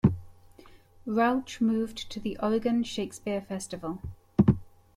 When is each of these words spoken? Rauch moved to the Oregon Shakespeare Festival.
Rauch 1.05 1.61
moved 1.61 2.09
to 2.11 2.19
the 2.19 2.35
Oregon 2.39 2.81
Shakespeare 2.83 3.39
Festival. 3.39 4.01